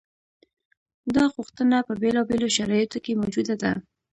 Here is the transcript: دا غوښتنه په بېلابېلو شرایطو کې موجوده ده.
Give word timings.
دا 1.15 1.23
غوښتنه 1.35 1.77
په 1.87 1.93
بېلابېلو 2.01 2.47
شرایطو 2.57 2.97
کې 3.05 3.19
موجوده 3.19 3.55
ده. 3.61 3.71